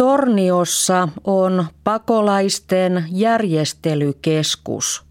Torniossa 0.00 1.08
on 1.24 1.66
pakolaisten 1.84 3.04
järjestelykeskus. 3.10 5.04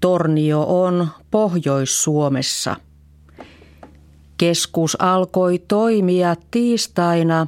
Tornio 0.00 0.64
on 0.68 1.08
Pohjois-Suomessa. 1.30 2.76
Keskus 4.36 4.96
alkoi 5.00 5.58
toimia 5.58 6.36
tiistaina 6.50 7.46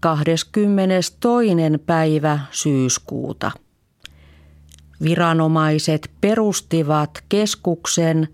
22. 0.00 1.18
päivä 1.86 2.38
syyskuuta. 2.50 3.50
Viranomaiset 5.04 6.10
perustivat 6.20 7.24
keskuksen, 7.28 8.28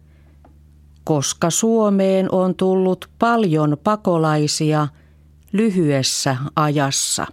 koska 1.04 1.50
Suomeen 1.50 2.32
on 2.32 2.54
tullut 2.54 3.10
paljon 3.18 3.76
pakolaisia 3.84 4.88
lyhyessä 5.52 6.36
ajassa. 6.56 7.26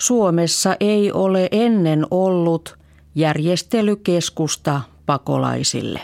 Suomessa 0.00 0.76
ei 0.80 1.12
ole 1.12 1.48
ennen 1.52 2.06
ollut 2.10 2.78
järjestelykeskusta 3.14 4.80
pakolaisille. 5.06 6.00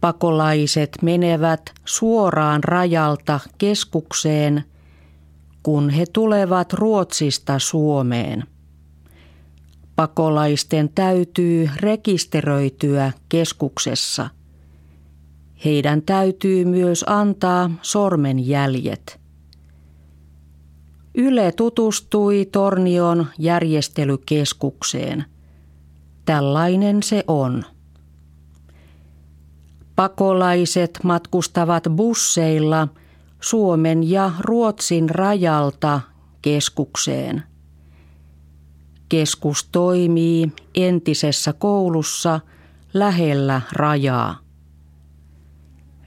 Pakolaiset 0.00 0.98
menevät 1.02 1.72
suoraan 1.84 2.64
rajalta 2.64 3.40
keskukseen, 3.58 4.64
kun 5.62 5.90
he 5.90 6.04
tulevat 6.12 6.72
Ruotsista 6.72 7.58
Suomeen. 7.58 8.44
Pakolaisten 9.96 10.90
täytyy 10.94 11.70
rekisteröityä 11.76 13.12
keskuksessa. 13.28 14.28
Heidän 15.64 16.02
täytyy 16.02 16.64
myös 16.64 17.04
antaa 17.08 17.70
sormenjäljet. 17.82 19.23
Yle 21.14 21.52
tutustui 21.52 22.48
Tornion 22.52 23.26
järjestelykeskukseen. 23.38 25.24
Tällainen 26.24 27.02
se 27.02 27.24
on. 27.28 27.64
Pakolaiset 29.96 30.98
matkustavat 31.02 31.84
busseilla 31.96 32.88
Suomen 33.40 34.10
ja 34.10 34.32
Ruotsin 34.40 35.10
rajalta 35.10 36.00
keskukseen. 36.42 37.42
Keskus 39.08 39.68
toimii 39.72 40.52
entisessä 40.74 41.52
koulussa 41.52 42.40
lähellä 42.94 43.60
rajaa. 43.72 44.38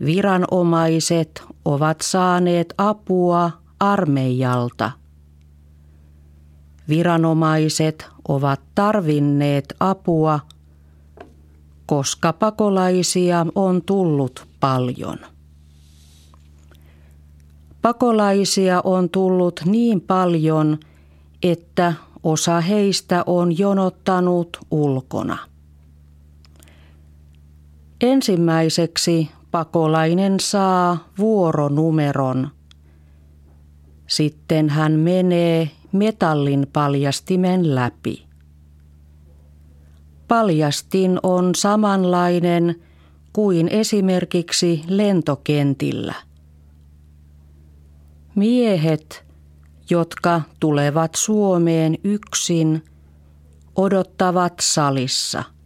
Viranomaiset 0.05 1.43
ovat 1.65 2.01
saaneet 2.01 2.73
apua 2.77 3.51
armeijalta. 3.79 4.91
Viranomaiset 6.89 8.07
ovat 8.27 8.61
tarvinneet 8.75 9.73
apua, 9.79 10.39
koska 11.85 12.33
pakolaisia 12.33 13.45
on 13.55 13.81
tullut 13.81 14.47
paljon. 14.59 15.17
Pakolaisia 17.81 18.81
on 18.83 19.09
tullut 19.09 19.61
niin 19.65 20.01
paljon, 20.01 20.79
että 21.43 21.93
osa 22.23 22.61
heistä 22.61 23.23
on 23.25 23.57
jonottanut 23.57 24.57
ulkona. 24.71 25.37
Ensimmäiseksi 28.01 29.31
pakolainen 29.51 30.39
saa 30.39 31.09
vuoronumeron. 31.17 32.56
Sitten 34.07 34.69
hän 34.69 34.91
menee 34.91 35.69
metallin 35.91 36.67
paljastimen 36.73 37.75
läpi. 37.75 38.25
Paljastin 40.27 41.19
on 41.23 41.55
samanlainen 41.55 42.75
kuin 43.33 43.67
esimerkiksi 43.67 44.83
lentokentillä. 44.87 46.13
Miehet, 48.35 49.25
jotka 49.89 50.41
tulevat 50.59 51.15
Suomeen 51.15 51.97
yksin, 52.03 52.83
odottavat 53.75 54.53
salissa– 54.61 55.43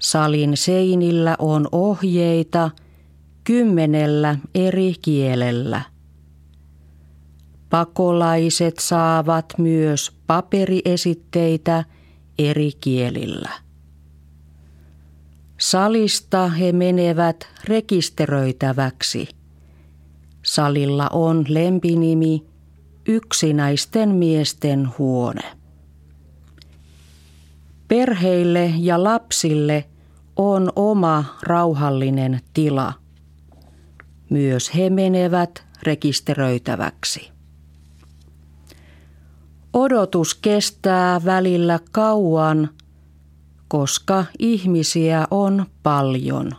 Salin 0.00 0.56
seinillä 0.56 1.36
on 1.38 1.68
ohjeita 1.72 2.70
kymmenellä 3.44 4.36
eri 4.54 4.94
kielellä. 5.02 5.82
Pakolaiset 7.70 8.78
saavat 8.78 9.54
myös 9.58 10.12
paperiesitteitä 10.26 11.84
eri 12.38 12.70
kielillä. 12.80 13.50
Salista 15.60 16.48
he 16.48 16.72
menevät 16.72 17.48
rekisteröitäväksi. 17.64 19.28
Salilla 20.42 21.08
on 21.12 21.44
lempinimi 21.48 22.46
yksinäisten 23.08 24.08
miesten 24.08 24.88
huone. 24.98 25.56
Perheille 27.88 28.72
ja 28.78 29.04
lapsille 29.04 29.84
on 30.36 30.72
oma 30.76 31.24
rauhallinen 31.42 32.40
tila. 32.54 32.92
Myös 34.30 34.74
he 34.74 34.90
menevät 34.90 35.66
rekisteröitäväksi. 35.82 37.39
Odotus 39.72 40.34
kestää 40.34 41.24
välillä 41.24 41.78
kauan, 41.92 42.68
koska 43.68 44.24
ihmisiä 44.38 45.26
on 45.30 45.66
paljon. 45.82 46.50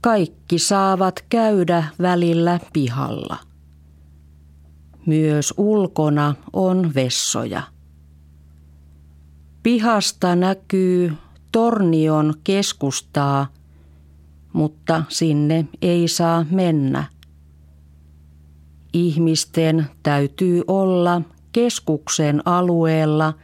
Kaikki 0.00 0.58
saavat 0.58 1.24
käydä 1.28 1.84
välillä 2.00 2.60
pihalla. 2.72 3.36
Myös 5.06 5.54
ulkona 5.56 6.34
on 6.52 6.94
vessoja. 6.94 7.62
Pihasta 9.62 10.36
näkyy 10.36 11.12
Tornion 11.52 12.34
keskustaa, 12.44 13.46
mutta 14.52 15.02
sinne 15.08 15.68
ei 15.82 16.08
saa 16.08 16.46
mennä. 16.50 17.04
Ihmisten 18.94 19.86
täytyy 20.02 20.62
olla 20.68 21.22
keskuksen 21.52 22.42
alueella 22.44 23.34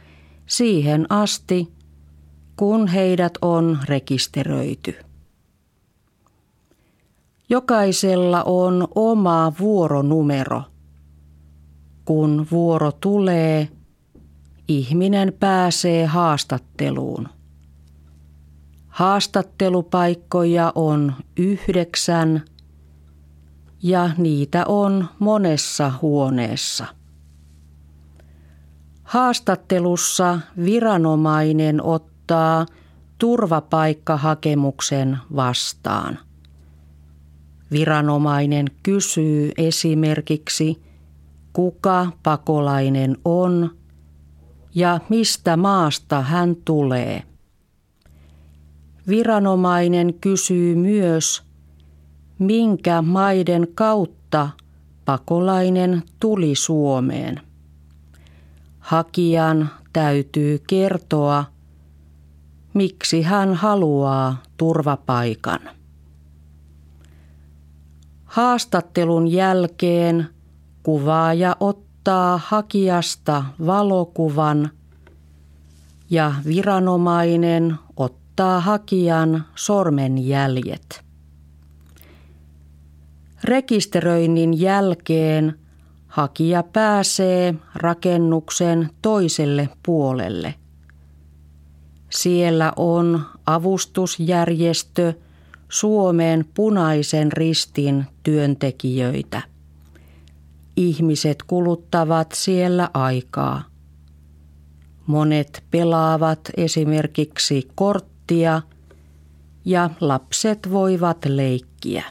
siihen 0.45 1.05
asti, 1.09 1.73
kun 2.55 2.87
heidät 2.87 3.33
on 3.41 3.79
rekisteröity. 3.85 4.95
Jokaisella 7.49 8.43
on 8.43 8.87
oma 8.95 9.53
vuoronumero. 9.59 10.63
Kun 12.05 12.47
vuoro 12.51 12.91
tulee, 12.91 13.69
ihminen 14.67 15.33
pääsee 15.39 16.05
haastatteluun. 16.05 17.29
Haastattelupaikkoja 18.87 20.71
on 20.75 21.13
yhdeksän 21.37 22.43
ja 23.83 24.09
niitä 24.17 24.65
on 24.67 25.09
monessa 25.19 25.91
huoneessa. 26.01 26.85
Haastattelussa 29.03 30.39
viranomainen 30.65 31.83
ottaa 31.83 32.65
turvapaikkahakemuksen 33.17 35.17
vastaan. 35.35 36.19
Viranomainen 37.71 38.67
kysyy 38.83 39.51
esimerkiksi, 39.57 40.81
kuka 41.53 42.11
pakolainen 42.23 43.17
on 43.25 43.77
ja 44.75 44.99
mistä 45.09 45.57
maasta 45.57 46.21
hän 46.21 46.55
tulee– 46.55 47.23
Viranomainen 49.07 50.13
kysyy 50.13 50.75
myös, 50.75 51.43
minkä 52.41 53.01
maiden 53.01 53.67
kautta 53.75 54.49
pakolainen 55.05 56.03
tuli 56.19 56.55
Suomeen. 56.55 57.41
Hakijan 58.79 59.69
täytyy 59.93 60.59
kertoa, 60.67 61.45
miksi 62.73 63.21
hän 63.21 63.53
haluaa 63.53 64.41
turvapaikan. 64.57 65.59
Haastattelun 68.25 69.27
jälkeen 69.27 70.27
kuvaaja 70.83 71.55
ottaa 71.59 72.39
hakijasta 72.45 73.43
valokuvan 73.65 74.69
ja 76.09 76.33
viranomainen 76.45 77.75
ottaa 77.97 78.59
hakijan 78.59 79.45
sormenjäljet. 79.55 81.10
Rekisteröinnin 83.43 84.59
jälkeen 84.59 85.59
hakija 86.07 86.63
pääsee 86.63 87.55
rakennuksen 87.75 88.89
toiselle 89.01 89.69
puolelle. 89.85 90.53
Siellä 92.09 92.73
on 92.75 93.21
avustusjärjestö 93.45 95.13
Suomen 95.69 96.45
punaisen 96.53 97.31
ristin 97.31 98.05
työntekijöitä. 98.23 99.41
Ihmiset 100.75 101.43
kuluttavat 101.43 102.31
siellä 102.31 102.89
aikaa. 102.93 103.63
Monet 105.07 105.63
pelaavat 105.71 106.39
esimerkiksi 106.57 107.67
korttia 107.75 108.61
ja 109.65 109.89
lapset 109.99 110.71
voivat 110.71 111.25
leikkiä. 111.25 112.03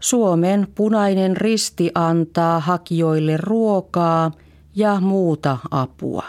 Suomen 0.00 0.68
punainen 0.74 1.36
risti 1.36 1.90
antaa 1.94 2.60
hakijoille 2.60 3.36
ruokaa 3.36 4.30
ja 4.74 5.00
muuta 5.00 5.58
apua. 5.70 6.24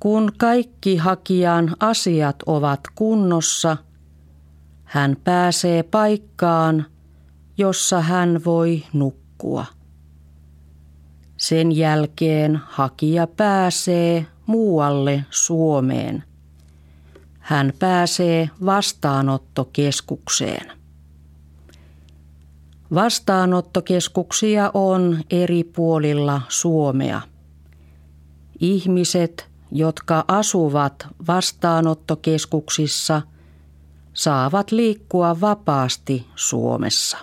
Kun 0.00 0.32
kaikki 0.38 0.96
hakijan 0.96 1.76
asiat 1.80 2.36
ovat 2.46 2.80
kunnossa, 2.94 3.76
hän 4.84 5.16
pääsee 5.24 5.82
paikkaan, 5.82 6.86
jossa 7.58 8.00
hän 8.00 8.40
voi 8.44 8.84
nukkua. 8.92 9.66
Sen 11.36 11.76
jälkeen 11.76 12.60
hakija 12.66 13.26
pääsee 13.26 14.26
muualle 14.46 15.24
Suomeen. 15.30 16.24
Hän 17.38 17.72
pääsee 17.78 18.50
vastaanottokeskukseen. 18.66 20.83
Vastaanottokeskuksia 22.94 24.70
on 24.74 25.20
eri 25.30 25.64
puolilla 25.64 26.40
Suomea. 26.48 27.20
Ihmiset, 28.60 29.48
jotka 29.72 30.24
asuvat 30.28 31.06
vastaanottokeskuksissa, 31.26 33.22
saavat 34.14 34.72
liikkua 34.72 35.40
vapaasti 35.40 36.26
Suomessa. 36.36 37.18